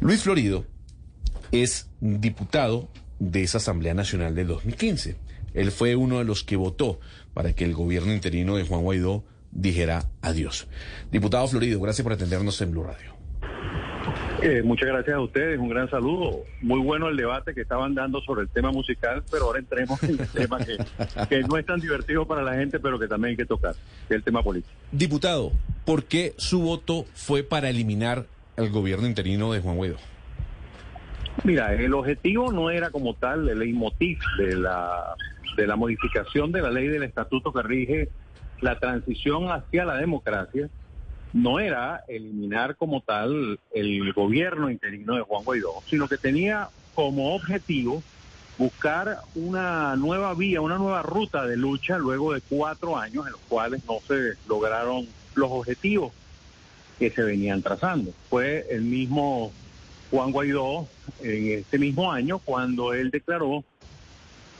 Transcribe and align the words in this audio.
Luis 0.00 0.22
Florido 0.22 0.64
es 1.52 1.90
diputado 2.00 2.88
de 3.18 3.42
esa 3.42 3.58
Asamblea 3.58 3.92
Nacional 3.92 4.34
de 4.34 4.44
2015. 4.44 5.16
Él 5.52 5.70
fue 5.72 5.94
uno 5.94 6.18
de 6.18 6.24
los 6.24 6.42
que 6.42 6.56
votó 6.56 7.00
para 7.34 7.52
que 7.52 7.64
el 7.64 7.74
gobierno 7.74 8.10
interino 8.10 8.56
de 8.56 8.64
Juan 8.64 8.80
Guaidó 8.80 9.24
dijera 9.50 10.04
adiós. 10.22 10.68
Diputado 11.12 11.46
Florido, 11.48 11.80
gracias 11.80 12.02
por 12.02 12.14
atendernos 12.14 12.58
en 12.62 12.70
Blue 12.70 12.84
Radio. 12.84 13.12
Eh, 14.42 14.62
muchas 14.64 14.88
gracias 14.88 15.14
a 15.14 15.20
ustedes, 15.20 15.58
un 15.58 15.68
gran 15.68 15.90
saludo. 15.90 16.44
Muy 16.62 16.80
bueno 16.80 17.10
el 17.10 17.16
debate 17.18 17.52
que 17.52 17.60
estaban 17.60 17.94
dando 17.94 18.22
sobre 18.22 18.40
el 18.40 18.48
tema 18.48 18.72
musical, 18.72 19.22
pero 19.30 19.44
ahora 19.44 19.58
entremos 19.58 20.02
en 20.02 20.18
el 20.18 20.28
tema 20.32 20.64
que, 20.64 20.78
que 21.28 21.42
no 21.42 21.58
es 21.58 21.66
tan 21.66 21.78
divertido 21.78 22.26
para 22.26 22.42
la 22.42 22.54
gente, 22.54 22.80
pero 22.80 22.98
que 22.98 23.06
también 23.06 23.32
hay 23.32 23.36
que 23.36 23.44
tocar, 23.44 23.74
que 24.08 24.14
es 24.14 24.18
el 24.18 24.22
tema 24.22 24.42
político. 24.42 24.72
Diputado, 24.92 25.52
¿por 25.84 26.04
qué 26.04 26.32
su 26.38 26.62
voto 26.62 27.04
fue 27.12 27.42
para 27.42 27.68
eliminar 27.68 28.24
al 28.60 28.70
gobierno 28.70 29.06
interino 29.06 29.52
de 29.52 29.60
Juan 29.60 29.76
Guaidó? 29.76 29.96
Mira, 31.44 31.72
el 31.74 31.94
objetivo 31.94 32.52
no 32.52 32.70
era 32.70 32.90
como 32.90 33.14
tal 33.14 33.48
el 33.48 33.58
leitmotiv 33.58 34.18
de 34.38 34.56
la, 34.56 35.14
de 35.56 35.66
la 35.66 35.76
modificación 35.76 36.52
de 36.52 36.62
la 36.62 36.70
ley 36.70 36.88
del 36.88 37.02
estatuto 37.02 37.52
que 37.52 37.62
rige 37.62 38.08
la 38.60 38.78
transición 38.78 39.50
hacia 39.50 39.86
la 39.86 39.96
democracia, 39.96 40.68
no 41.32 41.60
era 41.60 42.02
eliminar 42.08 42.76
como 42.76 43.00
tal 43.00 43.58
el 43.72 44.12
gobierno 44.12 44.70
interino 44.70 45.14
de 45.14 45.22
Juan 45.22 45.44
Guaidó, 45.44 45.74
sino 45.86 46.08
que 46.08 46.18
tenía 46.18 46.68
como 46.94 47.34
objetivo 47.34 48.02
buscar 48.58 49.20
una 49.34 49.96
nueva 49.96 50.34
vía, 50.34 50.60
una 50.60 50.76
nueva 50.76 51.02
ruta 51.02 51.46
de 51.46 51.56
lucha 51.56 51.96
luego 51.96 52.34
de 52.34 52.42
cuatro 52.42 52.98
años 52.98 53.24
en 53.26 53.32
los 53.32 53.40
cuales 53.48 53.82
no 53.86 54.00
se 54.06 54.34
lograron 54.46 55.06
los 55.34 55.50
objetivos 55.50 56.12
que 57.00 57.10
se 57.10 57.22
venían 57.22 57.62
trazando. 57.62 58.12
Fue 58.28 58.66
el 58.70 58.82
mismo 58.82 59.50
Juan 60.10 60.32
Guaidó 60.32 60.86
en 61.22 61.58
este 61.58 61.78
mismo 61.78 62.12
año 62.12 62.38
cuando 62.40 62.92
él 62.92 63.10
declaró 63.10 63.64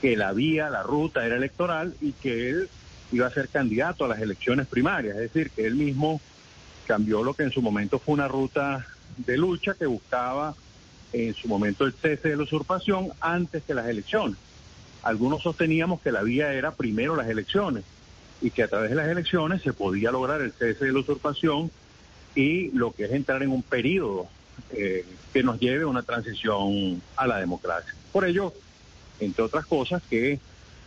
que 0.01 0.17
la 0.17 0.33
vía, 0.33 0.71
la 0.71 0.81
ruta 0.81 1.23
era 1.23 1.35
electoral 1.35 1.93
y 2.01 2.13
que 2.13 2.49
él 2.49 2.69
iba 3.11 3.27
a 3.27 3.31
ser 3.31 3.47
candidato 3.47 4.05
a 4.05 4.07
las 4.07 4.19
elecciones 4.19 4.65
primarias, 4.65 5.15
es 5.17 5.31
decir, 5.31 5.51
que 5.51 5.67
él 5.67 5.75
mismo 5.75 6.19
cambió 6.87 7.23
lo 7.23 7.35
que 7.35 7.43
en 7.43 7.51
su 7.51 7.61
momento 7.61 7.99
fue 7.99 8.15
una 8.15 8.27
ruta 8.27 8.87
de 9.17 9.37
lucha 9.37 9.75
que 9.75 9.85
buscaba 9.85 10.55
en 11.13 11.35
su 11.35 11.47
momento 11.47 11.85
el 11.85 11.93
cese 11.93 12.29
de 12.29 12.37
la 12.37 12.43
usurpación 12.43 13.09
antes 13.19 13.61
que 13.63 13.75
las 13.75 13.85
elecciones. 13.85 14.37
Algunos 15.03 15.43
sosteníamos 15.43 16.01
que 16.01 16.11
la 16.11 16.23
vía 16.23 16.53
era 16.53 16.71
primero 16.71 17.15
las 17.15 17.27
elecciones 17.27 17.83
y 18.41 18.49
que 18.49 18.63
a 18.63 18.67
través 18.67 18.89
de 18.89 18.95
las 18.95 19.09
elecciones 19.09 19.61
se 19.61 19.73
podía 19.73 20.11
lograr 20.11 20.41
el 20.41 20.53
cese 20.53 20.85
de 20.85 20.91
la 20.91 20.99
usurpación 20.99 21.69
y 22.35 22.71
lo 22.71 22.91
que 22.91 23.05
es 23.05 23.11
entrar 23.11 23.43
en 23.43 23.51
un 23.51 23.63
periodo 23.63 24.27
eh, 24.71 25.05
que 25.33 25.43
nos 25.43 25.59
lleve 25.59 25.83
a 25.83 25.87
una 25.87 26.03
transición 26.03 27.01
a 27.15 27.27
la 27.27 27.37
democracia. 27.37 27.93
Por 28.11 28.25
ello, 28.25 28.53
entre 29.19 29.43
otras 29.43 29.65
cosas, 29.65 30.01
que 30.09 30.39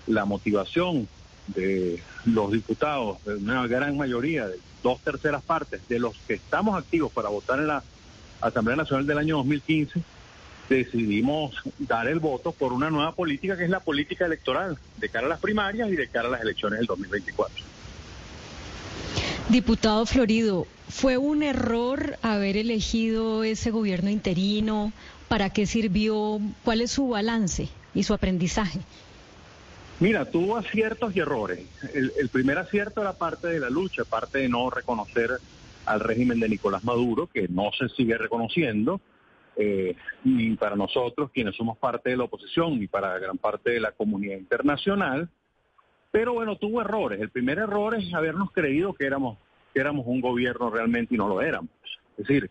la 0.07 0.25
motivación 0.25 1.09
de 1.49 2.03
los 2.25 2.53
diputados, 2.53 3.23
de 3.25 3.37
una 3.37 3.67
gran 3.67 3.97
mayoría, 3.97 4.49
de 4.49 4.59
dos 4.83 5.01
terceras 5.01 5.43
partes 5.43 5.87
de 5.89 5.99
los 5.99 6.17
que 6.27 6.35
estamos 6.35 6.79
activos 6.79 7.13
para 7.13 7.29
votar 7.29 7.59
en 7.59 7.69
la 7.69 7.83
Asamblea 8.41 8.77
Nacional 8.77 9.07
del 9.07 9.19
año 9.19 9.37
2015, 9.39 10.03
decidimos 10.69 11.55
dar 11.79 12.09
el 12.09 12.21
voto 12.21 12.53
por 12.53 12.73
una 12.73 12.91
nueva 12.91 13.13
política 13.13 13.57
que 13.57 13.65
es 13.65 13.71
la 13.71 13.81
política 13.81 14.27
electoral 14.27 14.79
de 14.99 15.09
cara 15.09 15.27
a 15.27 15.29
las 15.29 15.41
primarias 15.41 15.91
y 15.91 15.97
de 15.97 16.09
cara 16.09 16.29
a 16.29 16.31
las 16.33 16.41
elecciones 16.41 16.79
del 16.79 16.87
2024. 16.87 17.65
Diputado 19.49 20.07
Florido, 20.07 20.67
¿fue 20.89 21.19
un 21.19 21.43
error 21.43 22.17
haber 22.23 22.57
elegido 22.57 23.45
ese 23.45 23.71
gobierno 23.71 24.11
interino? 24.11 24.93
¿Para 25.29 25.51
qué 25.51 25.67
sirvió? 25.67 26.41
¿Cuál 26.65 26.81
es 26.81 26.93
su 26.93 27.09
balance 27.09 27.69
y 27.95 28.03
su 28.03 28.15
aprendizaje? 28.15 28.81
Mira, 30.01 30.25
tuvo 30.25 30.57
aciertos 30.57 31.15
y 31.15 31.21
errores. 31.21 31.61
El, 31.95 32.29
primer 32.29 32.59
acierto 32.59 33.01
era 33.01 33.13
parte 33.13 33.47
de 33.47 33.61
la 33.61 33.71
lucha, 33.71 34.05
parte 34.05 34.39
de 34.39 34.49
no 34.49 34.69
reconocer 34.69 35.31
al 35.87 36.01
régimen 36.01 36.41
de 36.41 36.49
Nicolás 36.49 36.83
Maduro, 36.85 37.29
que 37.29 37.47
no 37.49 37.71
se 37.79 37.89
sigue 37.91 38.19
reconociendo, 38.19 39.01
eh, 39.57 39.95
ni 40.25 40.57
para 40.57 40.75
nosotros, 40.75 41.31
quienes 41.33 41.55
somos 41.55 41.79
parte 41.79 42.11
de 42.11 42.17
la 42.17 42.25
oposición, 42.25 42.81
ni 42.81 42.89
para 42.89 43.19
gran 43.19 43.39
parte 43.39 43.71
de 43.71 43.81
la 43.81 43.93
comunidad 43.93 44.37
internacional. 44.37 45.29
Pero 46.11 46.35
bueno, 46.35 46.57
tuvo 46.57 46.81
errores. 46.81 47.21
El 47.21 47.31
primer 47.31 47.59
error 47.59 47.95
es 47.95 48.13
habernos 48.13 48.51
creído 48.51 48.95
que 48.95 49.07
éramos, 49.07 49.39
que 49.75 49.81
éramos 49.81 50.07
un 50.07 50.21
gobierno 50.21 50.71
realmente 50.71 51.15
y 51.15 51.19
no 51.19 51.29
lo 51.29 51.43
éramos. 51.43 51.71
Es 52.17 52.27
decir, 52.27 52.51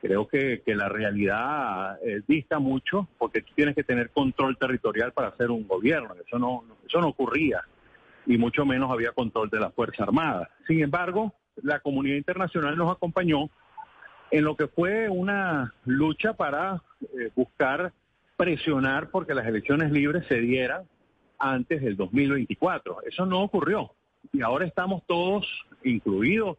creo 0.00 0.26
que, 0.26 0.62
la 0.66 0.88
realidad 0.88 1.98
eh, 2.02 2.22
dista 2.26 2.58
mucho 2.58 3.08
porque 3.18 3.42
tú 3.42 3.52
tienes 3.54 3.74
que 3.74 3.84
tener 3.84 4.10
control 4.10 4.56
territorial 4.56 5.12
para 5.12 5.28
hacer 5.28 5.50
un 5.50 5.68
gobierno. 5.68 6.14
Eso 6.26 6.38
no, 6.38 6.64
eso 6.86 7.00
no 7.00 7.08
ocurría 7.08 7.62
y 8.26 8.38
mucho 8.38 8.64
menos 8.64 8.90
había 8.90 9.12
control 9.12 9.50
de 9.50 9.60
la 9.60 9.70
Fuerza 9.70 10.02
Armada. 10.02 10.50
Sin 10.66 10.82
embargo, 10.82 11.32
la 11.62 11.80
comunidad 11.80 12.16
internacional 12.16 12.76
nos 12.76 12.94
acompañó 12.94 13.50
en 14.30 14.44
lo 14.44 14.56
que 14.56 14.66
fue 14.66 15.08
una 15.08 15.74
lucha 15.84 16.32
para 16.32 16.82
eh, 17.02 17.30
buscar 17.34 17.92
presionar 18.36 19.10
porque 19.10 19.34
las 19.34 19.46
elecciones 19.46 19.92
libres 19.92 20.26
se 20.26 20.40
dieran 20.40 20.82
antes 21.38 21.82
del 21.82 21.96
2024. 21.96 23.02
Eso 23.06 23.26
no 23.26 23.42
ocurrió. 23.42 23.92
Y 24.32 24.42
ahora 24.42 24.66
estamos 24.66 25.02
todos, 25.06 25.46
incluidos 25.84 26.58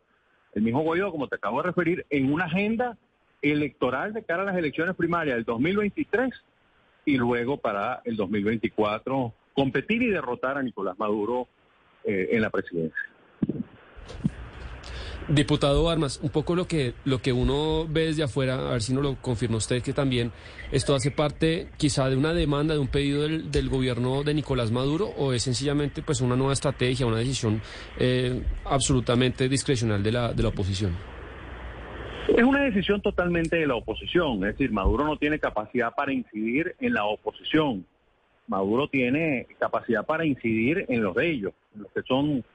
el 0.53 0.63
mismo 0.63 0.81
Guaidó, 0.81 1.11
como 1.11 1.27
te 1.27 1.35
acabo 1.35 1.61
de 1.61 1.67
referir, 1.67 2.05
en 2.09 2.31
una 2.31 2.45
agenda 2.45 2.97
electoral 3.41 4.13
de 4.13 4.23
cara 4.23 4.43
a 4.43 4.45
las 4.45 4.57
elecciones 4.57 4.95
primarias 4.95 5.35
del 5.35 5.45
2023 5.45 6.33
y 7.05 7.17
luego 7.17 7.57
para 7.57 8.01
el 8.05 8.15
2024 8.15 9.33
competir 9.53 10.01
y 10.01 10.07
derrotar 10.07 10.57
a 10.57 10.63
Nicolás 10.63 10.97
Maduro 10.97 11.47
eh, 12.03 12.29
en 12.31 12.41
la 12.41 12.49
presidencia. 12.49 12.97
Diputado 15.29 15.89
Armas, 15.89 16.21
un 16.23 16.29
poco 16.29 16.55
lo 16.55 16.67
que, 16.67 16.93
lo 17.03 17.21
que 17.21 17.33
uno 17.33 17.85
ve 17.85 18.05
desde 18.05 18.23
afuera, 18.23 18.69
a 18.69 18.71
ver 18.71 18.81
si 18.81 18.93
no 18.93 19.01
lo 19.01 19.15
confirma 19.15 19.57
usted, 19.57 19.81
que 19.81 19.91
también 19.91 20.31
esto 20.71 20.95
hace 20.95 21.11
parte 21.11 21.67
quizá 21.75 22.09
de 22.09 22.15
una 22.15 22.33
demanda, 22.33 22.73
de 22.73 22.79
un 22.79 22.87
pedido 22.87 23.23
del, 23.23 23.51
del 23.51 23.67
gobierno 23.67 24.23
de 24.23 24.33
Nicolás 24.33 24.71
Maduro, 24.71 25.07
o 25.17 25.33
es 25.33 25.43
sencillamente 25.43 26.01
pues 26.01 26.21
una 26.21 26.37
nueva 26.37 26.53
estrategia, 26.53 27.05
una 27.05 27.17
decisión 27.17 27.61
eh, 27.99 28.41
absolutamente 28.63 29.49
discrecional 29.49 30.01
de 30.01 30.13
la, 30.13 30.31
de 30.31 30.43
la 30.43 30.49
oposición. 30.49 30.95
Es 32.29 32.43
una 32.43 32.63
decisión 32.63 33.01
totalmente 33.01 33.57
de 33.57 33.67
la 33.67 33.75
oposición, 33.75 34.45
es 34.45 34.57
decir, 34.57 34.71
Maduro 34.71 35.05
no 35.05 35.17
tiene 35.17 35.39
capacidad 35.39 35.93
para 35.93 36.13
incidir 36.13 36.73
en 36.79 36.93
la 36.93 37.03
oposición, 37.03 37.85
Maduro 38.47 38.87
tiene 38.87 39.45
capacidad 39.59 40.05
para 40.05 40.25
incidir 40.25 40.85
en 40.87 41.03
los 41.03 41.13
de 41.15 41.29
ellos, 41.29 41.53
en 41.75 41.83
los 41.83 41.91
que 41.91 42.01
son 42.03 42.45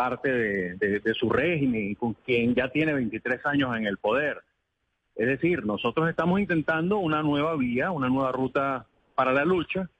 parte 0.00 0.32
de, 0.32 1.12
su 1.12 1.28
régimen 1.28 1.90
y 1.90 1.94
con 1.94 2.14
quien 2.14 2.54
ya 2.54 2.70
tiene 2.70 2.94
23 2.94 3.44
años 3.44 3.76
en 3.76 3.84
el 3.84 3.98
poder. 3.98 4.38
Es 5.14 5.26
decir, 5.26 5.66
nosotros 5.66 6.08
estamos 6.08 6.40
intentando 6.40 6.96
una 6.96 7.22
nueva 7.22 7.54
vía, 7.54 7.90
una 7.90 8.08
nueva 8.08 8.32
ruta 8.32 8.86
para 9.14 9.34
la 9.34 9.44
lucha, 9.44 9.90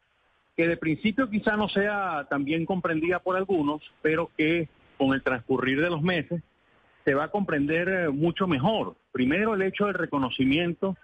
que 0.57 0.67
de 0.67 0.79
principio 0.79 1.29
quizá 1.29 1.55
no 1.59 1.69
sea 1.69 2.27
tan 2.31 2.47
bien 2.47 2.65
comprendida 2.65 3.19
por 3.19 3.37
algunos, 3.37 3.83
pero 4.01 4.31
que 4.39 4.71
con 4.97 5.13
el 5.13 5.23
transcurrir 5.23 5.83
de 5.83 5.91
los 5.91 6.01
meses 6.01 6.43
se 7.05 7.13
va 7.13 7.25
a 7.25 7.31
comprender 7.31 7.89
eh, 7.91 8.09
mucho 8.09 8.47
mejor. 8.47 8.97
Primero, 9.13 9.53
el 9.53 9.61
hecho 9.61 9.85
del 9.85 9.95
reconocimiento 9.95 10.97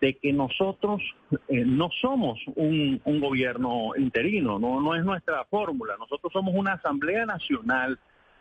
de 0.00 0.14
que 0.18 0.32
nosotros 0.32 1.02
eh, 1.48 1.64
no 1.66 1.90
somos 2.00 2.38
un, 2.54 3.00
un, 3.04 3.20
gobierno 3.20 3.90
interino, 3.98 4.60
no, 4.60 4.80
no 4.80 4.94
es 4.94 5.04
nuestra 5.04 5.44
fórmula, 5.46 5.96
nosotros 5.98 6.32
somos 6.32 6.54
una 6.54 6.74
Asamblea 6.74 7.26
Nacional 7.26 7.98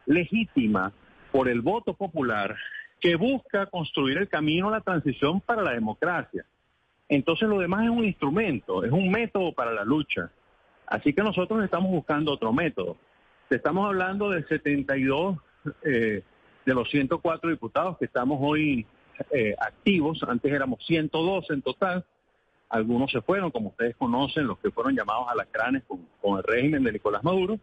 legítima 0.10 0.92
por 1.32 1.48
el 1.48 1.62
voto 1.62 1.94
popular 1.94 2.56
que 3.00 3.16
busca 3.16 3.68
construir 3.68 4.18
el 4.18 4.28
camino 4.28 4.68
a 4.68 4.72
la 4.72 4.82
transición 4.82 5.40
para 5.40 5.62
la 5.62 5.72
democracia. 5.72 6.46
Entonces 7.08 7.48
lo 7.48 7.60
demás 7.60 7.86
es 7.86 7.92
un 7.92 8.04
instrumento, 8.04 8.84
es 8.84 8.92
un 8.92 9.10
método 9.10 9.54
para 9.54 9.72
la 9.72 9.86
lucha. 9.86 10.32
Así 10.88 11.14
que 11.14 11.22
nosotros 11.22 11.64
estamos 11.64 11.92
buscando 11.92 12.34
otro 12.34 12.52
método. 12.52 12.98
Estamos 13.50 13.86
hablando 13.88 14.32
de 14.32 14.44
72 14.44 15.38
eh, 15.84 16.24
de 16.66 16.74
los 16.74 16.90
104 16.90 17.50
diputados 17.50 17.98
que 17.98 18.06
estamos 18.06 18.40
hoy 18.42 18.86
eh, 19.32 19.56
activos, 19.60 20.24
antes 20.28 20.52
éramos 20.52 20.84
112 20.86 21.54
en 21.54 21.62
total, 21.62 22.06
algunos 22.70 23.12
se 23.12 23.22
fueron, 23.22 23.52
como 23.52 23.70
ustedes 23.70 23.96
conocen, 23.96 24.48
los 24.48 24.60
que 24.60 24.72
fueron 24.72 24.96
llamados 24.96 25.28
alacranes 25.30 25.84
con, 25.86 26.08
con 26.22 26.38
el 26.38 26.44
régimen 26.44 26.84
de 26.84 26.94
Nicolás 26.94 27.24
Maduro, 27.24 27.60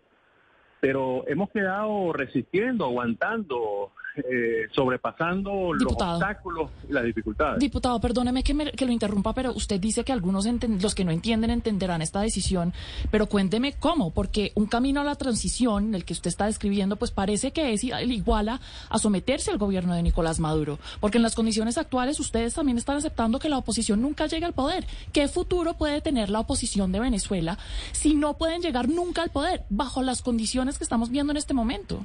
pero 0.81 1.25
hemos 1.29 1.51
quedado 1.51 2.13
resistiendo, 2.13 2.85
aguantando, 2.85 3.93
eh, 4.17 4.69
sobrepasando 4.75 5.73
los 5.73 5.93
obstáculos 5.93 6.71
y 6.89 6.93
las 6.93 7.05
dificultades. 7.05 7.59
Diputado, 7.59 8.01
perdóneme 8.01 8.43
que, 8.43 8.55
que 8.77 8.87
lo 8.87 8.93
interrumpa, 8.93 9.33
pero 9.33 9.53
usted 9.53 9.81
dice 9.81 10.05
que 10.05 10.13
algunos 10.13 10.47
los 10.81 10.95
que 10.95 11.05
no 11.05 11.11
entienden 11.11 11.51
entenderán 11.51 12.03
esta 12.03 12.21
decisión, 12.21 12.73
pero 13.11 13.27
cuénteme 13.27 13.75
cómo, 13.75 14.13
porque 14.13 14.53
un 14.55 14.67
camino 14.67 15.01
a 15.01 15.05
la 15.05 15.17
transición, 15.17 15.95
el 15.95 16.05
que 16.05 16.13
usted 16.13 16.29
está 16.29 16.47
describiendo, 16.47 16.97
pues 16.97 17.11
parece 17.11 17.53
que 17.53 17.73
es 17.73 17.85
igual 17.85 18.49
a, 18.49 18.61
a 18.89 18.99
someterse 18.99 19.51
al 19.51 19.59
gobierno 19.59 19.95
de 19.95 20.03
Nicolás 20.03 20.39
Maduro, 20.39 20.79
porque 21.01 21.19
en 21.19 21.23
las 21.23 21.35
condiciones 21.35 21.79
actuales 21.79 22.21
ustedes 22.21 22.55
también 22.55 22.79
están 22.79 22.97
aceptando 22.97 23.39
que 23.39 23.49
la 23.49 23.59
oposición 23.59 24.03
nunca 24.03 24.27
llegue 24.27 24.47
al 24.47 24.53
poder. 24.53 24.87
¿Qué 25.13 25.29
futuro 25.29 25.75
puede 25.75 26.01
tener 26.01 26.31
la 26.31 26.41
oposición 26.41 26.93
de 26.93 27.01
Venezuela 27.01 27.59
si 27.93 28.15
no 28.15 28.35
pueden 28.35 28.63
llegar 28.63 28.89
nunca 28.89 29.23
al 29.23 29.31
poder 29.31 29.65
bajo 29.69 30.03
las 30.03 30.23
condiciones 30.23 30.79
que 30.79 30.85
estamos 30.85 31.11
viendo 31.11 31.33
en 31.33 31.37
este 31.37 31.55
momento? 31.55 32.05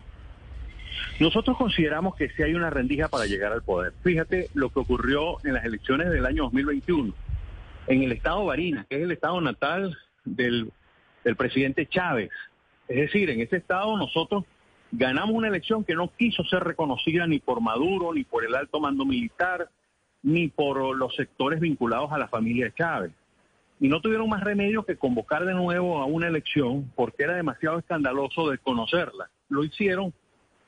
Nosotros 1.19 1.57
consideramos 1.57 2.15
que 2.15 2.29
sí 2.29 2.43
hay 2.43 2.53
una 2.53 2.69
rendija 2.69 3.07
para 3.07 3.25
llegar 3.25 3.51
al 3.53 3.63
poder. 3.63 3.93
Fíjate 4.03 4.49
lo 4.53 4.69
que 4.69 4.79
ocurrió 4.79 5.37
en 5.43 5.53
las 5.53 5.65
elecciones 5.65 6.09
del 6.09 6.25
año 6.25 6.43
2021 6.43 7.13
en 7.87 8.03
el 8.03 8.11
estado 8.11 8.45
Barinas, 8.45 8.85
que 8.87 8.97
es 8.97 9.03
el 9.03 9.11
estado 9.11 9.41
natal 9.41 9.97
del, 10.23 10.71
del 11.23 11.35
presidente 11.35 11.87
Chávez. 11.87 12.31
Es 12.87 12.97
decir, 12.97 13.29
en 13.29 13.41
ese 13.41 13.57
estado 13.57 13.97
nosotros 13.97 14.45
ganamos 14.91 15.35
una 15.35 15.47
elección 15.47 15.83
que 15.83 15.95
no 15.95 16.11
quiso 16.15 16.43
ser 16.43 16.63
reconocida 16.63 17.25
ni 17.27 17.39
por 17.39 17.61
Maduro, 17.61 18.13
ni 18.13 18.23
por 18.23 18.45
el 18.45 18.55
alto 18.55 18.79
mando 18.79 19.05
militar, 19.05 19.69
ni 20.23 20.49
por 20.49 20.95
los 20.95 21.15
sectores 21.15 21.59
vinculados 21.59 22.11
a 22.11 22.17
la 22.17 22.27
familia 22.27 22.73
Chávez. 22.77 23.11
Y 23.79 23.87
no 23.87 23.99
tuvieron 23.99 24.29
más 24.29 24.43
remedio 24.43 24.83
que 24.83 24.97
convocar 24.97 25.45
de 25.45 25.55
nuevo 25.55 25.99
a 25.99 26.05
una 26.05 26.27
elección 26.27 26.91
porque 26.95 27.23
era 27.23 27.35
demasiado 27.35 27.79
escandaloso 27.79 28.49
desconocerla. 28.49 29.29
Lo 29.49 29.63
hicieron 29.63 30.13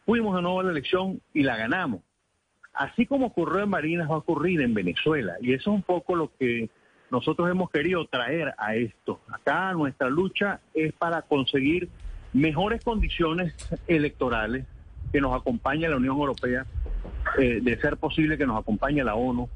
Fuimos 0.05 0.35
de 0.35 0.41
nuevo 0.41 0.59
a 0.59 0.63
la 0.63 0.71
elección 0.71 1.21
y 1.33 1.43
la 1.43 1.57
ganamos. 1.57 2.01
Así 2.73 3.05
como 3.05 3.27
ocurrió 3.27 3.63
en 3.63 3.69
Marinas, 3.69 4.09
va 4.09 4.15
a 4.15 4.19
ocurrir 4.19 4.61
en 4.61 4.73
Venezuela. 4.73 5.35
Y 5.41 5.53
eso 5.53 5.71
es 5.71 5.75
un 5.75 5.83
poco 5.83 6.15
lo 6.15 6.31
que 6.37 6.69
nosotros 7.11 7.49
hemos 7.49 7.69
querido 7.69 8.05
traer 8.07 8.55
a 8.57 8.75
esto. 8.75 9.21
Acá 9.31 9.71
nuestra 9.73 10.09
lucha 10.09 10.59
es 10.73 10.91
para 10.93 11.21
conseguir 11.21 11.89
mejores 12.33 12.83
condiciones 12.83 13.53
electorales, 13.87 14.65
que 15.11 15.21
nos 15.21 15.39
acompañe 15.39 15.87
la 15.87 15.97
Unión 15.97 16.17
Europea, 16.17 16.65
eh, 17.37 17.59
de 17.61 17.79
ser 17.79 17.97
posible 17.97 18.37
que 18.37 18.47
nos 18.47 18.59
acompañe 18.59 19.03
la 19.03 19.13
ONU, 19.13 19.47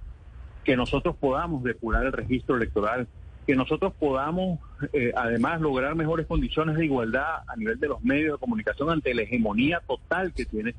que 0.63 0.77
nosotros 0.77 1.15
podamos 1.15 1.63
depurar 1.63 2.05
el 2.05 2.11
registro 2.11 2.57
electoral, 2.57 3.07
que 3.47 3.55
nosotros 3.55 3.93
podamos 3.97 4.59
eh, 4.91 5.13
además 5.15 5.61
lograr 5.61 5.95
mejores 5.95 6.27
condiciones 6.27 6.75
de 6.75 6.83
igualdad 6.83 7.43
a 7.47 7.55
nivel 7.55 7.79
de 7.79 7.87
los 7.87 8.03
medios 8.03 8.33
de 8.33 8.39
comunicación 8.39 8.89
ante 8.89 9.13
la 9.13 9.21
hegemonía 9.21 9.81
total 9.87 10.33
que 10.33 10.45
tiene 10.45 10.75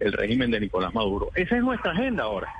el 0.00 0.12
régimen 0.12 0.50
de 0.50 0.58
Nicolás 0.58 0.92
Maduro. 0.92 1.30
Esa 1.36 1.56
es 1.56 1.62
nuestra 1.62 1.92
agenda 1.92 2.24
ahora. 2.24 2.52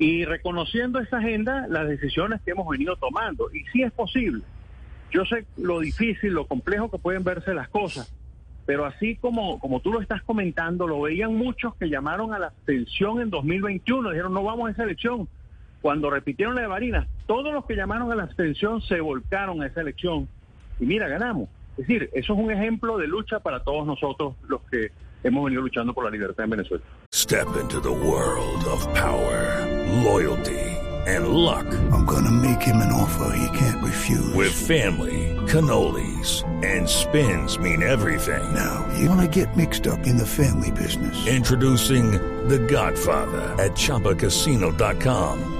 Y 0.00 0.24
reconociendo 0.24 0.98
esa 0.98 1.18
agenda, 1.18 1.68
las 1.68 1.86
decisiones 1.88 2.40
que 2.40 2.50
hemos 2.50 2.66
venido 2.66 2.96
tomando. 2.96 3.48
Y 3.54 3.62
sí 3.70 3.82
es 3.82 3.92
posible. 3.92 4.42
Yo 5.12 5.24
sé 5.26 5.44
lo 5.56 5.78
difícil, 5.78 6.32
lo 6.32 6.46
complejo 6.46 6.90
que 6.90 6.98
pueden 6.98 7.22
verse 7.22 7.54
las 7.54 7.68
cosas, 7.68 8.12
pero 8.66 8.84
así 8.84 9.16
como, 9.16 9.60
como 9.60 9.80
tú 9.80 9.92
lo 9.92 10.00
estás 10.00 10.22
comentando, 10.22 10.86
lo 10.88 11.00
veían 11.02 11.36
muchos 11.36 11.74
que 11.76 11.88
llamaron 11.88 12.34
a 12.34 12.38
la 12.38 12.48
abstención 12.48 13.20
en 13.20 13.30
2021, 13.30 14.10
dijeron 14.10 14.32
no 14.32 14.42
vamos 14.42 14.68
a 14.68 14.72
esa 14.72 14.84
elección 14.84 15.28
cuando 15.80 16.10
repitieron 16.10 16.54
la 16.54 16.62
de 16.62 16.66
Barinas, 16.66 17.08
todos 17.30 17.54
los 17.54 17.64
que 17.64 17.76
llamaron 17.76 18.10
a 18.10 18.16
la 18.16 18.24
abstención 18.24 18.80
se 18.80 19.00
volcaron 19.00 19.62
a 19.62 19.66
esa 19.66 19.82
elección 19.82 20.28
y 20.80 20.84
mira, 20.84 21.06
ganamos. 21.06 21.48
Es 21.78 21.86
decir, 21.86 22.10
eso 22.12 22.32
es 22.32 22.38
un 22.40 22.50
ejemplo 22.50 22.98
de 22.98 23.06
lucha 23.06 23.38
para 23.38 23.62
todos 23.62 23.86
nosotros 23.86 24.34
los 24.48 24.60
que 24.62 24.90
hemos 25.22 25.44
venido 25.44 25.62
luchando 25.62 25.94
por 25.94 26.04
la 26.04 26.10
libertad 26.10 26.42
en 26.42 26.50
Venezuela. 26.50 26.82
Step 27.14 27.46
into 27.60 27.78
the 27.78 27.88
world 27.88 28.64
of 28.64 28.84
power, 28.94 29.64
loyalty 30.02 30.58
and 31.06 31.28
luck. 31.28 31.66
I'm 31.92 32.04
gonna 32.04 32.32
make 32.32 32.62
him 32.62 32.78
an 32.78 32.90
offer 32.90 33.32
he 33.36 33.56
can't 33.56 33.80
refuse. 33.80 34.34
With 34.34 34.52
family, 34.52 35.36
cannolis 35.46 36.42
and 36.64 36.88
spins 36.88 37.60
mean 37.60 37.84
everything. 37.84 38.42
Now, 38.52 38.92
you 38.98 39.08
wanna 39.08 39.28
get 39.28 39.56
mixed 39.56 39.86
up 39.86 40.04
in 40.04 40.16
the 40.16 40.26
family 40.26 40.72
business. 40.72 41.28
Introducing 41.28 42.10
The 42.48 42.58
Godfather 42.58 43.54
at 43.62 43.76
chapacasino.com. 43.76 45.59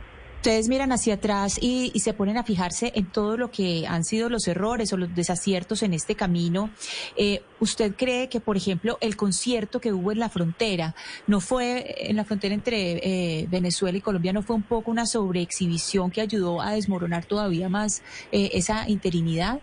Ustedes 0.41 0.69
miran 0.69 0.91
hacia 0.91 1.13
atrás 1.13 1.59
y, 1.61 1.91
se 1.99 2.15
ponen 2.15 2.35
a 2.35 2.43
fijarse 2.43 2.91
en 2.95 3.05
todo 3.05 3.37
lo 3.37 3.51
que 3.51 3.85
han 3.87 4.03
sido 4.03 4.27
los 4.27 4.47
errores 4.47 4.91
o 4.91 4.97
los 4.97 5.13
desaciertos 5.13 5.83
en 5.83 5.93
este 5.93 6.15
camino. 6.15 6.71
Eh, 7.15 7.43
¿Usted 7.59 7.93
cree 7.95 8.27
que, 8.27 8.39
por 8.39 8.57
ejemplo, 8.57 8.97
el 9.01 9.15
concierto 9.15 9.79
que 9.79 9.93
hubo 9.93 10.11
en 10.11 10.17
la 10.17 10.29
frontera, 10.29 10.95
no 11.27 11.41
fue 11.41 12.09
en 12.09 12.15
la 12.15 12.25
frontera 12.25 12.55
entre 12.55 13.41
eh, 13.41 13.45
Venezuela 13.51 13.95
y 13.99 14.01
Colombia, 14.01 14.33
no 14.33 14.41
fue 14.41 14.55
un 14.55 14.63
poco 14.63 14.89
una 14.89 15.05
sobreexhibición 15.05 16.09
que 16.09 16.21
ayudó 16.21 16.59
a 16.59 16.71
desmoronar 16.71 17.25
todavía 17.25 17.69
más 17.69 18.01
eh, 18.31 18.49
esa 18.53 18.89
interinidad? 18.89 19.59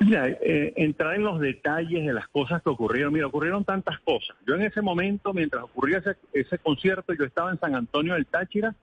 Mira, 0.00 0.36
entrar 0.42 1.14
en 1.14 1.22
los 1.22 1.38
detalles 1.38 2.04
de 2.04 2.12
las 2.12 2.26
cosas 2.26 2.60
que 2.60 2.70
ocurrieron. 2.70 3.12
Mira, 3.12 3.28
ocurrieron 3.28 3.64
tantas 3.64 4.00
cosas. 4.00 4.36
Yo 4.44 4.56
en 4.56 4.62
ese 4.62 4.82
momento, 4.82 5.32
mientras 5.32 5.62
ocurría 5.62 5.98
ese, 5.98 6.16
ese 6.32 6.58
concierto, 6.58 7.14
yo 7.14 7.24
estaba 7.24 7.52
en 7.52 7.60
San 7.60 7.76
Antonio 7.76 8.14
del 8.14 8.26
Táchira 8.26 8.74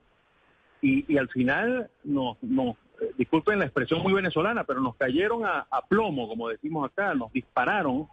y, 0.84 1.18
al 1.18 1.30
final 1.30 1.90
nos, 2.04 2.38
eh, 2.42 3.12
disculpen 3.18 3.60
la 3.60 3.66
expresión 3.66 4.02
muy 4.04 4.12
venezolana, 4.12 4.66
pero 4.66 4.82
nos 4.82 4.96
cayeron 4.98 5.46
a, 5.46 5.66
plomo, 5.88 6.28
como 6.28 6.50
decimos 6.50 6.92
acá, 6.92 7.16
nos 7.16 7.32
dispararon 7.32 8.08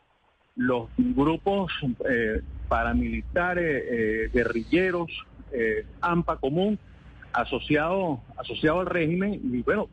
los 0.55 0.89
grupos 0.97 1.73
eh, 2.09 2.43
paramilitares, 2.69 3.85
eh, 3.91 4.31
guerrilleros, 4.33 5.11
AMPA 6.00 6.37
común, 6.37 6.79
asociado, 7.33 8.21
asociado 8.37 8.81
al 8.81 8.87
régimen, 8.87 9.41
y 9.43 9.62
bueno, 9.62 9.89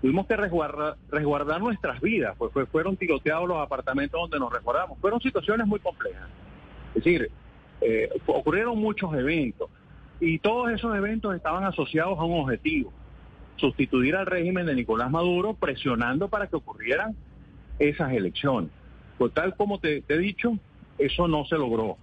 tuvimos 0.00 0.26
que 0.26 0.36
resguardar, 0.36 0.96
resguardar 1.10 1.60
nuestras 1.60 2.00
vidas, 2.00 2.34
pues 2.38 2.50
fueron 2.70 2.96
tiroteados 2.96 3.46
los 3.46 3.58
apartamentos 3.58 4.18
donde 4.18 4.38
nos 4.38 4.50
resguardamos. 4.50 4.98
Fueron 5.00 5.20
situaciones 5.20 5.66
muy 5.66 5.80
complejas. 5.80 6.30
Es 6.94 7.04
decir, 7.04 7.30
ocurrieron 8.26 8.78
muchos 8.78 9.12
eventos. 9.12 9.68
Y 10.24 10.38
todos 10.38 10.70
esos 10.70 10.94
eventos 10.94 11.34
estaban 11.34 11.64
asociados 11.64 12.16
a 12.16 12.22
un 12.22 12.42
objetivo, 12.42 12.92
sustituir 13.56 14.14
al 14.14 14.24
régimen 14.24 14.66
de 14.66 14.76
Nicolás 14.76 15.10
Maduro 15.10 15.54
presionando 15.54 16.28
para 16.28 16.46
que 16.46 16.54
ocurrieran 16.54 17.16
esas 17.80 18.12
elecciones. 18.12 18.70
Pues 19.18 19.32
tal 19.32 19.56
como 19.56 19.80
te, 19.80 20.04
he 20.08 20.18
dicho, 20.18 20.56
eso 20.96 21.26
no 21.26 21.44
se 21.46 21.56
logró. 21.56 21.96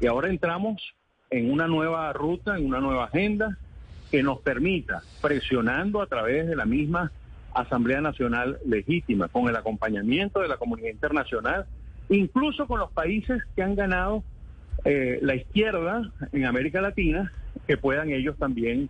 Y 0.00 0.08
ahora 0.08 0.28
entramos 0.28 0.82
en 1.30 1.52
una 1.52 1.68
nueva 1.68 2.12
ruta, 2.12 2.58
en 2.58 2.66
una 2.66 2.80
nueva 2.80 3.04
agenda 3.04 3.56
que 4.10 4.24
nos 4.24 4.40
permita, 4.40 5.02
presionando 5.22 6.02
a 6.02 6.06
través 6.08 6.48
de 6.48 6.56
la 6.56 6.64
misma 6.64 7.12
Asamblea 7.54 8.00
Nacional 8.00 8.58
Legítima, 8.66 9.28
con 9.28 9.48
el 9.48 9.54
acompañamiento 9.54 10.40
de 10.40 10.48
la 10.48 10.56
comunidad 10.56 10.90
internacional, 10.90 11.66
incluso 12.08 12.66
con 12.66 12.80
los 12.80 12.90
países 12.90 13.40
que 13.54 13.62
han 13.62 13.76
ganado 13.76 14.24
eh, 14.84 15.18
la 15.22 15.34
izquierda 15.34 16.10
en 16.32 16.44
América 16.44 16.80
Latina, 16.80 17.32
que 17.66 17.76
puedan 17.76 18.10
ellos 18.10 18.36
también 18.38 18.88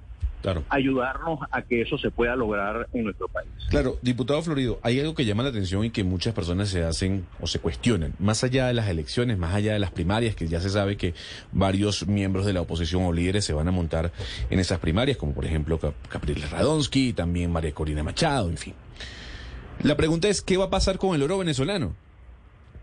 ayudarnos 0.68 1.40
a 1.50 1.62
que 1.62 1.82
eso 1.82 1.98
se 1.98 2.10
pueda 2.10 2.36
lograr 2.36 2.88
en 2.92 3.04
nuestro 3.04 3.28
país. 3.28 3.48
Claro, 3.68 3.98
diputado 4.02 4.40
Florido, 4.42 4.78
hay 4.82 5.00
algo 5.00 5.14
que 5.14 5.24
llama 5.24 5.42
la 5.42 5.48
atención 5.48 5.84
y 5.84 5.90
que 5.90 6.04
muchas 6.04 6.34
personas 6.34 6.68
se 6.68 6.84
hacen 6.84 7.26
o 7.40 7.46
se 7.46 7.58
cuestionan, 7.58 8.14
más 8.18 8.44
allá 8.44 8.66
de 8.66 8.74
las 8.74 8.88
elecciones, 8.88 9.38
más 9.38 9.54
allá 9.54 9.72
de 9.72 9.78
las 9.78 9.90
primarias, 9.90 10.36
que 10.36 10.46
ya 10.46 10.60
se 10.60 10.70
sabe 10.70 10.96
que 10.96 11.14
varios 11.52 12.06
miembros 12.06 12.46
de 12.46 12.52
la 12.52 12.60
oposición 12.60 13.04
o 13.04 13.12
líderes 13.12 13.44
se 13.44 13.52
van 13.52 13.68
a 13.68 13.72
montar 13.72 14.12
en 14.50 14.60
esas 14.60 14.78
primarias, 14.78 15.16
como 15.16 15.32
por 15.32 15.44
ejemplo 15.44 15.78
Capriles 16.08 16.50
Radonsky, 16.50 17.12
también 17.12 17.50
María 17.50 17.72
Corina 17.72 18.02
Machado, 18.02 18.48
en 18.48 18.56
fin. 18.56 18.74
La 19.82 19.96
pregunta 19.96 20.28
es, 20.28 20.42
¿qué 20.42 20.56
va 20.56 20.66
a 20.66 20.70
pasar 20.70 20.98
con 20.98 21.14
el 21.14 21.22
oro 21.22 21.38
venezolano? 21.38 21.94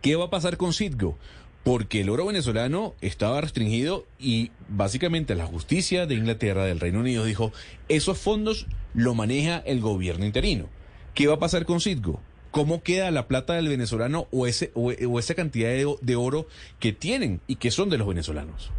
¿Qué 0.01 0.15
va 0.15 0.25
a 0.25 0.29
pasar 0.29 0.57
con 0.57 0.73
Citgo? 0.73 1.17
Porque 1.63 2.01
el 2.01 2.09
oro 2.09 2.25
venezolano 2.25 2.93
estaba 3.01 3.41
restringido 3.41 4.05
y 4.19 4.51
básicamente 4.67 5.35
la 5.35 5.45
justicia 5.45 6.05
de 6.05 6.15
Inglaterra, 6.15 6.65
del 6.65 6.79
Reino 6.79 6.99
Unido, 6.99 7.23
dijo, 7.23 7.51
esos 7.87 8.17
fondos 8.17 8.67
lo 8.93 9.15
maneja 9.15 9.57
el 9.57 9.79
gobierno 9.79 10.25
interino. 10.25 10.67
¿Qué 11.13 11.27
va 11.27 11.35
a 11.35 11.39
pasar 11.39 11.65
con 11.65 11.79
Citgo? 11.79 12.19
¿cómo 12.53 12.83
queda 12.83 13.09
la 13.09 13.27
plata 13.27 13.53
del 13.53 13.67
venezolano 13.67 14.27
o, 14.29 14.45
ese, 14.45 14.71
o, 14.75 14.91
esa 14.91 15.33
cantidad 15.33 15.71
de, 15.71 16.15
oro 16.15 16.45
que 16.79 16.93
tienen 16.93 17.41
y 17.47 17.55
que 17.55 17.71
son 17.71 17.89
de 17.89 17.97
los 17.97 18.07
venezolanos? 18.07 18.71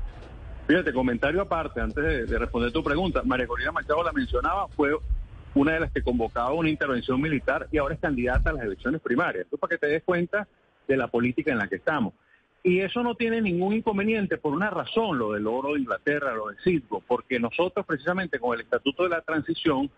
Fíjate, 0.68 0.92
comentario 0.92 1.42
aparte, 1.42 1.80
antes 1.80 2.02
de, 2.02 2.24
de, 2.24 2.38
responder 2.38 2.70
tu 2.70 2.84
pregunta, 2.84 3.22
María 3.24 3.48
Corina 3.48 3.72
Machado 3.72 4.04
la 4.04 4.12
mencionaba, 4.12 4.68
fue 4.68 4.92
una 5.56 5.72
de 5.72 5.80
las 5.80 5.92
que 5.92 6.02
convocaba 6.02 6.52
una 6.52 6.70
intervención 6.70 7.20
militar 7.20 7.66
y 7.72 7.78
ahora 7.78 7.96
es 7.96 8.00
candidata 8.00 8.50
a 8.50 8.52
las 8.52 8.62
elecciones 8.62 9.00
primarias. 9.00 9.44
Esto 9.44 9.58
para 9.58 9.72
que 9.72 9.78
te 9.78 9.88
des 9.88 10.04
cuenta 10.04 10.46
de 10.86 10.96
la 10.96 11.08
política 11.08 11.50
en 11.50 11.58
la 11.58 11.66
que 11.66 11.74
estamos. 11.74 12.14
Y 12.66 12.80
eso 12.80 13.02
no 13.02 13.14
tiene 13.14 13.42
ningún 13.42 13.75
inconveniente 13.75 14.38
por 14.38 14.54
una 14.54 14.71
razón, 14.71 15.18
lo 15.18 15.33
del 15.33 15.47
oro 15.47 15.75
de 15.75 15.80
Inglaterra, 15.80 16.35
lo 16.35 16.49
del 16.49 16.56
Citgo, 16.64 17.02
porque 17.06 17.38
nosotros 17.38 17.85
precisamente 17.85 18.38
con 18.38 18.54
el 18.54 18.62
Estatuto 18.62 19.02
de 19.02 19.11
la 19.11 19.21
Transición 19.21 19.90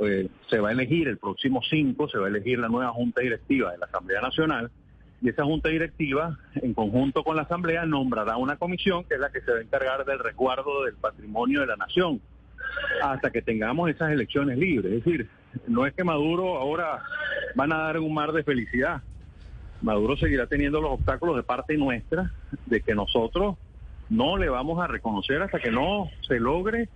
eh, 0.00 0.28
se 0.48 0.60
va 0.60 0.68
a 0.68 0.72
elegir 0.72 1.08
el 1.08 1.18
próximo 1.18 1.60
5, 1.68 2.08
se 2.08 2.18
va 2.18 2.26
a 2.26 2.28
elegir 2.28 2.60
la 2.60 2.68
nueva 2.68 2.92
Junta 2.92 3.20
Directiva 3.20 3.72
de 3.72 3.78
la 3.78 3.86
Asamblea 3.86 4.20
Nacional 4.20 4.70
y 5.20 5.28
esa 5.28 5.44
Junta 5.44 5.70
Directiva, 5.70 6.38
en 6.54 6.72
conjunto 6.72 7.24
con 7.24 7.34
la 7.34 7.42
Asamblea, 7.42 7.84
nombrará 7.84 8.36
una 8.36 8.56
comisión 8.56 9.04
que 9.04 9.14
es 9.14 9.20
la 9.20 9.30
que 9.30 9.40
se 9.40 9.52
va 9.52 9.58
a 9.58 9.62
encargar 9.62 10.04
del 10.04 10.20
resguardo 10.20 10.84
del 10.84 10.94
patrimonio 10.94 11.60
de 11.60 11.66
la 11.66 11.76
nación 11.76 12.20
hasta 13.02 13.30
que 13.30 13.42
tengamos 13.42 13.90
esas 13.90 14.10
elecciones 14.12 14.56
libres. 14.58 14.92
Es 14.92 15.04
decir, 15.04 15.28
no 15.68 15.86
es 15.86 15.94
que 15.94 16.04
Maduro 16.04 16.58
ahora 16.58 17.02
van 17.54 17.72
a 17.72 17.78
dar 17.78 17.98
un 17.98 18.14
mar 18.14 18.32
de 18.32 18.44
felicidad. 18.44 19.02
Maduro 19.82 20.16
seguirá 20.16 20.46
teniendo 20.46 20.80
los 20.80 20.92
obstáculos 20.92 21.36
de 21.36 21.42
parte 21.42 21.76
nuestra 21.76 22.32
de 22.66 22.80
que 22.80 22.94
nosotros 22.94 23.56
no 24.08 24.36
le 24.36 24.48
vamos 24.48 24.82
a 24.82 24.86
reconocer 24.86 25.42
hasta 25.42 25.58
que 25.58 25.70
no 25.70 26.08
se 26.26 26.38
logre 26.38 26.88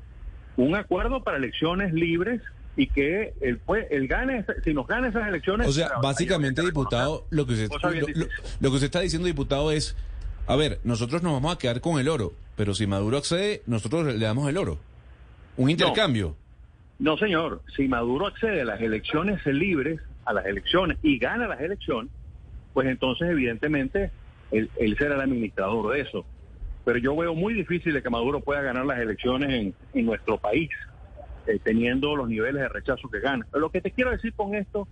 un 0.57 0.75
acuerdo 0.75 1.23
para 1.23 1.37
elecciones 1.37 1.93
libres 1.93 2.40
y 2.76 2.88
que 2.88 3.33
él, 3.40 3.59
pues, 3.64 3.87
él 3.90 4.07
gane, 4.07 4.45
si 4.62 4.75
nos 4.75 4.87
gana 4.87 5.09
esas 5.09 5.26
elecciones... 5.26 5.66
O 5.66 5.73
sea, 5.73 5.93
básicamente, 6.02 6.62
diputado, 6.62 7.26
lo 7.31 7.47
que, 7.47 7.55
usted, 7.55 7.69
lo, 7.71 8.26
lo, 8.61 8.71
que 8.71 8.75
usted 8.75 8.85
está 8.85 9.00
diciendo, 9.00 9.26
diputado, 9.26 9.73
es, 9.73 9.97
a 10.47 10.57
ver, 10.57 10.78
nosotros 10.85 11.23
nos 11.23 11.33
vamos 11.33 11.55
a 11.55 11.59
quedar 11.59 11.81
con 11.81 11.99
el 11.99 12.09
oro, 12.09 12.35
pero 12.55 12.75
si 12.75 12.87
Maduro 12.87 13.16
accede, 13.16 13.62
nosotros 13.66 14.14
le 14.14 14.25
damos 14.25 14.49
el 14.49 14.59
oro. 14.59 14.78
¿Un 15.57 15.71
intercambio? 15.71 16.37
No, 16.99 17.12
no, 17.12 17.16
señor. 17.16 17.62
Si 17.75 17.88
Maduro 17.88 18.26
accede 18.26 18.61
a 18.61 18.64
las 18.66 18.81
elecciones 18.81 19.45
libres, 19.47 20.00
a 20.26 20.35
las 20.35 20.45
elecciones, 20.45 20.99
y 21.02 21.19
gana 21.19 21.49
las 21.49 21.61
elecciones, 21.61 22.11
pues 22.76 22.88
entonces, 22.88 23.30
evidentemente, 23.30 24.11
él, 24.50 24.71
él 24.78 24.99
será 24.99 25.14
el 25.14 25.23
administrador 25.23 25.95
de 25.95 26.02
eso. 26.02 26.26
Pero 26.85 26.99
yo 26.99 27.16
veo 27.16 27.35
muy 27.35 27.54
difícil 27.54 27.95
de 27.95 28.02
que 28.02 28.11
Maduro 28.11 28.40
pueda 28.40 28.61
ganar 28.61 28.85
las 28.85 28.99
elecciones 28.99 29.73
en, 29.95 30.04
nuestro 30.04 30.37
país 30.37 30.68
eh, 31.47 31.59
teniendo 31.64 32.14
los 32.14 32.28
niveles 32.28 32.61
de 32.61 32.68
rechazo 32.68 33.09
que 33.09 33.21
gana. 33.21 33.47
Pero 33.50 33.62
lo 33.62 33.71
que 33.71 33.80
te 33.80 33.92
quiero 33.92 34.11
decir 34.11 34.35
con 34.35 34.54
esto 34.54 34.87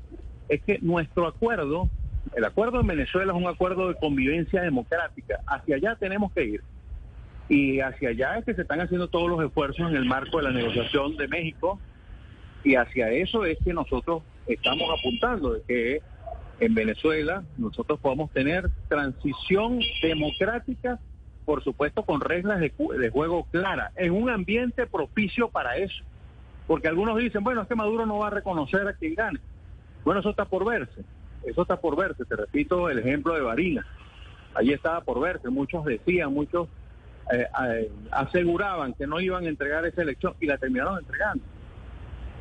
es 0.48 0.62
que 0.62 0.78
nuestro 0.80 1.26
acuerdo, 1.26 1.90
el 2.34 2.46
acuerdo 2.46 2.80
en 2.80 2.86
Venezuela 2.86 3.34
es 3.34 3.38
un 3.38 3.48
acuerdo 3.48 3.88
de 3.88 3.96
convivencia 3.96 4.62
democrática. 4.62 5.40
Hacia 5.46 5.76
allá 5.76 5.94
tenemos 5.96 6.32
que 6.32 6.42
ir. 6.42 6.62
Y 7.50 7.80
hacia 7.80 8.08
allá 8.08 8.38
es 8.38 8.46
que 8.46 8.54
se 8.54 8.62
están 8.62 8.80
haciendo 8.80 9.08
todos 9.08 9.28
los 9.28 9.44
esfuerzos 9.44 9.90
en 9.90 9.96
el 9.96 10.06
marco 10.06 10.38
de 10.38 10.44
la 10.44 10.52
negociación 10.52 11.18
de 11.18 11.28
México. 11.28 11.78
Y 12.64 12.76
hacia 12.76 13.10
eso 13.10 13.44
es 13.44 13.58
que 13.62 13.74
nosotros 13.74 14.22
estamos 14.46 14.88
apuntando, 14.98 15.52
de 15.52 15.62
que 15.68 16.13
en 16.60 16.74
Venezuela 16.74 17.44
nosotros 17.58 17.98
podamos 18.00 18.30
tener 18.30 18.70
transición 18.88 19.80
democrática, 20.02 20.98
por 21.44 21.62
supuesto 21.62 22.04
con 22.04 22.20
reglas 22.20 22.60
de, 22.60 22.72
de 22.98 23.10
juego 23.10 23.46
claras, 23.50 23.92
en 23.96 24.12
un 24.12 24.30
ambiente 24.30 24.86
propicio 24.86 25.48
para 25.48 25.76
eso. 25.76 26.02
Porque 26.66 26.88
algunos 26.88 27.18
dicen, 27.18 27.44
bueno, 27.44 27.62
es 27.62 27.68
que 27.68 27.74
Maduro 27.74 28.06
no 28.06 28.18
va 28.18 28.28
a 28.28 28.30
reconocer 28.30 28.86
a 28.88 28.94
quien 28.94 29.14
gane. 29.14 29.38
Bueno, 30.04 30.20
eso 30.20 30.30
está 30.30 30.46
por 30.46 30.64
verse. 30.64 31.02
Eso 31.44 31.62
está 31.62 31.76
por 31.76 31.96
verse. 31.96 32.24
Te 32.24 32.36
repito 32.36 32.88
el 32.88 32.98
ejemplo 32.98 33.34
de 33.34 33.42
Varina. 33.42 33.86
Allí 34.54 34.72
estaba 34.72 35.02
por 35.02 35.20
verse. 35.20 35.50
Muchos 35.50 35.84
decían, 35.84 36.32
muchos 36.32 36.68
eh, 37.32 37.90
aseguraban 38.10 38.94
que 38.94 39.06
no 39.06 39.20
iban 39.20 39.44
a 39.44 39.48
entregar 39.48 39.84
esa 39.84 40.02
elección 40.02 40.34
y 40.40 40.46
la 40.46 40.56
terminaron 40.58 40.98
entregando. 40.98 41.44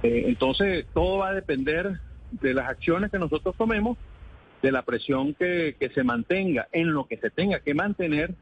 Eh, 0.03 0.25
entonces, 0.27 0.85
todo 0.93 1.19
va 1.19 1.29
a 1.29 1.33
depender 1.33 1.99
de 2.41 2.53
las 2.53 2.69
acciones 2.69 3.11
que 3.11 3.19
nosotros 3.19 3.55
tomemos, 3.57 3.97
de 4.61 4.71
la 4.71 4.83
presión 4.83 5.33
que, 5.33 5.75
que 5.79 5.89
se 5.89 6.03
mantenga 6.03 6.67
en 6.71 6.93
lo 6.93 7.05
que 7.05 7.17
se 7.17 7.29
tenga 7.29 7.59
que 7.59 7.73
mantener, 7.73 8.33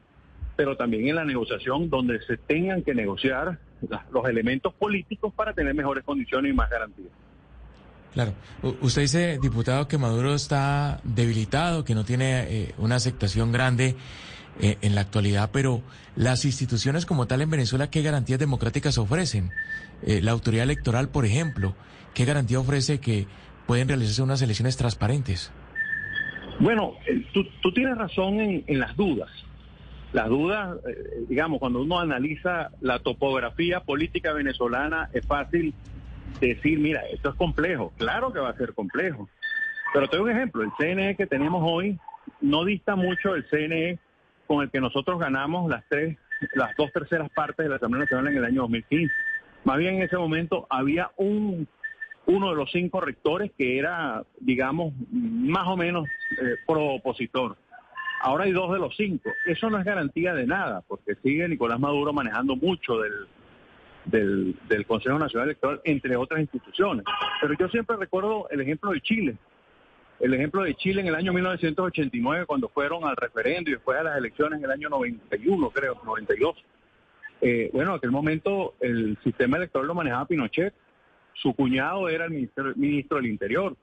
pero 0.56 0.78
también 0.78 1.08
en 1.08 1.16
la 1.16 1.26
negociación 1.26 1.90
donde 1.90 2.22
se 2.22 2.38
tengan 2.38 2.84
que 2.84 2.94
negociar 2.94 3.58
los 4.12 4.30
elementos 4.30 4.74
políticos 4.74 5.34
para 5.34 5.54
tener 5.54 5.74
mejores 5.74 6.04
condiciones 6.04 6.52
y 6.52 6.56
más 6.56 6.70
garantías. 6.70 7.10
Claro. 8.14 8.34
usted 8.82 9.04
dice, 9.04 9.40
diputado, 9.42 9.88
que 9.88 9.98
Maduro 9.98 10.36
está 10.36 11.00
debilitado, 11.04 11.86
que 11.86 11.96
no 11.96 12.04
tiene 12.04 12.42
eh, 12.42 12.76
una 12.78 12.96
aceptación 12.96 13.54
grande 13.54 13.96
eh, 14.60 14.78
en 14.82 14.96
la 14.96 15.02
actualidad, 15.02 15.50
pero 15.54 15.82
las 16.18 16.44
instituciones 16.44 17.06
como 17.06 17.26
tal 17.26 17.42
en 17.42 17.50
Venezuela, 17.50 17.90
¿qué 17.90 18.02
garantías 18.02 18.38
democráticas 18.38 18.98
ofrecen? 18.98 19.50
Eh, 20.04 20.22
la 20.22 20.32
autoridad 20.32 20.64
electoral, 20.64 21.08
por 21.08 21.26
ejemplo, 21.26 21.74
¿qué 22.14 22.26
garantía 22.26 22.60
ofrece 22.60 23.00
que 23.00 23.28
pueden 23.68 23.88
realizarse 23.88 24.22
unas 24.22 24.42
elecciones 24.42 24.78
transparentes? 24.78 25.52
Bueno, 26.60 26.94
tú, 27.34 27.46
tú 27.62 27.74
tienes 27.74 27.98
razón 27.98 28.40
en, 28.40 28.64
en 28.68 28.80
las 28.80 28.96
dudas 28.96 29.30
las 30.14 30.28
dudas, 30.28 30.78
eh, 30.88 31.26
digamos, 31.30 31.60
cuando 31.60 31.82
uno 31.82 32.00
analiza 32.00 32.72
la 32.82 33.00
topografía 33.00 33.82
política 33.82 34.34
venezolana, 34.34 35.10
es 35.14 35.26
fácil 35.26 35.74
decir, 36.40 36.80
mira, 36.80 37.02
esto 37.12 37.30
es 37.30 37.36
complejo. 37.36 37.94
Claro 37.98 38.34
que 38.34 38.40
va 38.40 38.50
a 38.50 38.58
ser 38.58 38.74
complejo. 38.74 39.30
Pero 39.94 40.08
te 40.08 40.18
doy 40.18 40.32
un 40.32 40.38
ejemplo, 40.38 40.64
el 40.64 40.72
CNE 40.78 41.16
que 41.16 41.28
tenemos 41.28 41.62
hoy 41.66 42.00
no 42.40 42.66
dista 42.66 42.96
mucho 42.96 43.34
del 43.34 43.46
CNE 43.50 44.00
con 44.48 44.64
el 44.64 44.70
que 44.70 44.82
nosotros 44.82 45.20
ganamos 45.20 45.70
las 45.70 45.84
tres, 45.90 46.18
las 46.56 46.76
dos 46.76 46.92
terceras 46.92 47.30
partes 47.30 47.66
de 47.66 47.70
la 47.70 47.76
Asamblea 47.78 48.04
Nacional 48.04 48.28
en 48.28 48.38
el 48.38 48.46
año 48.46 48.62
2015. 48.62 49.14
Más 49.64 49.78
bien 49.78 49.96
en 49.96 50.04
ese 50.04 50.18
momento 50.18 50.68
había 50.70 51.12
un 51.18 51.68
uno 52.32 52.50
de 52.50 52.56
los 52.56 52.72
cinco 52.72 53.02
rectores 53.02 53.52
que 53.58 53.78
era, 53.78 54.24
digamos, 54.40 54.94
más 55.12 55.68
o 55.68 55.78
menos 55.78 56.08
eh, 56.42 56.56
opositor. 56.66 57.58
Ahora 58.22 58.46
hay 58.46 58.52
dos 58.52 58.72
de 58.72 58.80
los 58.80 58.96
cinco. 58.96 59.30
Eso 59.46 59.70
no 59.70 59.80
es 59.80 59.86
garantía 59.86 60.34
de 60.34 60.46
nada, 60.46 60.82
porque 60.88 61.16
sigue 61.24 61.48
Nicolás 61.48 61.80
Maduro 61.80 62.14
manejando 62.14 62.56
mucho 62.56 63.00
del, 63.00 64.56
del, 64.68 64.86
Consejo 64.86 65.18
Nacional 65.18 65.50
Electoral, 65.50 65.82
entre 65.84 66.16
otras 66.16 66.42
instituciones. 66.42 67.04
Pero 67.42 67.56
yo 67.60 67.68
siempre 67.70 67.98
recuerdo 67.98 68.48
el 68.50 68.62
ejemplo 68.62 68.92
de 68.92 69.02
Chile. 69.02 69.36
El 70.20 70.36
ejemplo 70.36 70.64
de 70.64 70.76
Chile 70.76 71.02
en 71.02 71.08
el 71.08 71.16
año 71.16 71.34
1989, 71.34 72.46
cuando 72.46 72.70
fueron 72.70 73.06
al 73.06 73.16
referendo 73.16 73.72
y 73.72 73.74
después 73.74 73.98
a 73.98 74.04
las 74.04 74.18
elecciones 74.18 74.60
en 74.60 74.66
el 74.66 74.72
año 74.72 74.90
91, 74.90 75.70
creo, 75.72 76.00
92. 76.06 76.64
Eh, 77.42 77.72
bueno, 77.74 77.92
en 77.92 77.98
aquel 77.98 78.12
momento 78.12 78.76
el 78.80 79.18
sistema 79.24 79.58
electoral 79.58 79.88
lo 79.88 79.96
manejaba 79.96 80.26
Pinochet. 80.26 80.74
Su 81.34 81.54
cuñado 81.54 82.10
era 82.10 82.26
el 82.26 82.32
ministro, 82.32 83.18
del 83.18 83.26
Interior, 83.28 83.76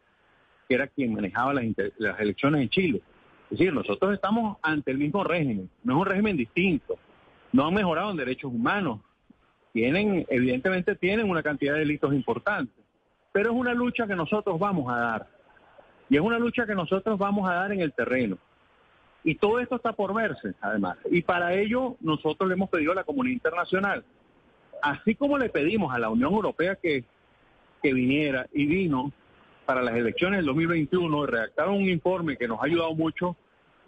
que 0.69 0.75
era 0.75 0.87
quien 0.87 1.15
manejaba 1.15 1.55
las, 1.55 1.65
las 1.99 2.21
elecciones 2.21 2.63
en 2.63 2.69
Chile. 2.69 3.03
Es 3.51 3.59
decir, 3.59 3.73
nosotros 3.73 4.13
estamos 4.13 4.59
ante 4.63 4.91
el 4.91 4.99
mismo 4.99 5.25
régimen, 5.25 5.71
no 5.83 5.95
es 5.95 6.01
un 6.01 6.07
régimen 6.07 6.37
distinto. 6.37 6.99
No 7.53 7.67
han 7.67 7.75
mejorado 7.75 8.11
en 8.11 8.17
derechos 8.17 8.53
humanos. 8.53 9.01
Tienen, 9.73 10.27
evidentemente 10.29 10.95
tienen 10.97 11.31
una 11.31 11.43
cantidad 11.43 11.75
de 11.75 11.81
delitos 11.81 12.13
importantes, 12.13 12.85
pero 13.33 13.51
es 13.51 13.57
una 13.57 13.75
lucha 13.75 14.07
que 14.07 14.17
nosotros 14.17 14.59
vamos 14.59 14.93
a 14.93 14.99
dar. 14.99 15.27
Y 16.11 16.17
es 16.17 16.23
una 16.23 16.39
lucha 16.39 16.67
que 16.67 16.75
nosotros 16.75 17.19
vamos 17.19 17.49
a 17.49 17.55
dar 17.55 17.73
en 17.73 17.81
el 17.81 17.93
terreno. 17.93 18.39
Y 19.25 19.35
todo 19.35 19.61
esto 19.61 19.77
está 19.77 19.93
por 19.93 20.15
verse, 20.15 20.55
además. 20.61 20.97
Y 21.11 21.23
para 21.23 21.55
ello 21.55 21.97
nosotros 22.01 22.49
le 22.49 22.55
hemos 22.55 22.71
pedido 22.71 22.93
a 22.93 22.97
la 22.97 23.05
comunidad 23.05 23.35
internacional, 23.35 24.05
así 24.83 25.15
como 25.15 25.39
le 25.39 25.49
pedimos 25.49 25.93
a 25.93 25.99
la 25.99 26.09
Unión 26.09 26.33
Europea 26.33 26.77
que, 26.77 27.05
que 27.83 27.93
viniera 27.93 28.47
y 28.53 28.67
vino 28.67 29.13
para 29.67 29.83
las 29.83 29.95
elecciones 29.95 30.39
del 30.39 30.47
2021 30.47 31.27
redactaron 31.27 31.77
un 31.77 31.89
informe 31.89 32.37
que 32.37 32.49
nos 32.49 32.61
ha 32.61 32.65
ayudado 32.65 32.95
mucho 32.95 33.37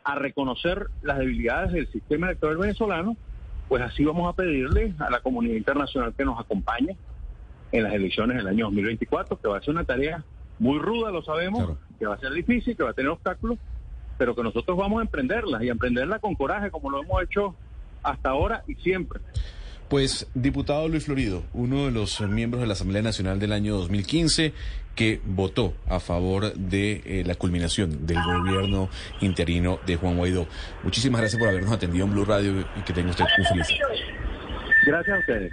a 0.05 0.15
reconocer 0.15 0.87
las 1.03 1.19
debilidades 1.19 1.73
del 1.73 1.91
sistema 1.91 2.27
electoral 2.27 2.59
venezolano, 2.59 3.17
pues 3.69 3.83
así 3.83 4.05
vamos 4.05 4.29
a 4.29 4.37
pedirle 4.37 4.95
a 4.99 5.11
la 5.11 5.21
comunidad 5.21 5.55
internacional 5.55 6.15
que 6.17 6.25
nos 6.25 6.39
acompañe 6.39 6.97
en 7.73 7.83
las 7.85 7.95
elecciones 7.95 8.37
del 8.37 8.49
año 8.49 8.67
2024, 8.67 9.41
que 9.41 9.49
va 9.49 9.59
a 9.59 9.61
ser 9.61 9.71
una 9.71 9.85
tarea 9.85 10.25
muy 10.59 10.79
ruda, 10.79 11.11
lo 11.11 11.23
sabemos, 11.23 11.79
que 11.99 12.07
va 12.07 12.15
a 12.15 12.19
ser 12.19 12.33
difícil, 12.33 12.77
que 12.77 12.83
va 12.83 12.91
a 12.91 12.95
tener 12.95 13.11
obstáculos, 13.11 13.59
pero 14.19 14.35
que 14.35 14.43
nosotros 14.43 14.77
vamos 14.77 14.99
a 14.99 15.03
emprenderla 15.03 15.65
y 15.65 15.69
a 15.69 15.73
emprenderla 15.73 16.19
con 16.19 16.35
coraje, 16.35 16.71
como 16.71 16.91
lo 16.91 17.03
hemos 17.03 17.23
hecho 17.23 17.55
hasta 18.03 18.31
ahora 18.31 18.65
y 18.67 18.75
siempre. 18.75 19.21
Pues, 19.91 20.29
diputado 20.35 20.87
Luis 20.87 21.07
Florido, 21.07 21.43
uno 21.53 21.87
de 21.87 21.91
los 21.91 22.21
miembros 22.21 22.61
de 22.61 22.69
la 22.69 22.75
Asamblea 22.75 23.03
Nacional 23.03 23.41
del 23.41 23.53
año 23.53 23.77
2015, 23.77 24.53
que 24.95 25.21
votó 25.25 25.75
a 25.89 25.99
favor 25.99 26.55
de 26.55 27.03
eh, 27.05 27.25
la 27.27 27.35
culminación 27.35 28.07
del 28.07 28.19
gobierno 28.23 28.89
interino 29.21 29.81
de 29.85 29.97
Juan 29.97 30.17
Guaidó. 30.17 30.47
Muchísimas 30.85 31.23
gracias 31.23 31.41
por 31.41 31.49
habernos 31.49 31.73
atendido 31.73 32.05
en 32.05 32.13
Blue 32.13 32.25
Radio 32.25 32.65
y 32.77 32.83
que 32.83 32.93
tenga 32.93 33.11
usted 33.11 33.25
un 33.37 33.45
feliz 33.47 33.67
Gracias 34.87 35.17
a 35.17 35.19
ustedes. 35.19 35.53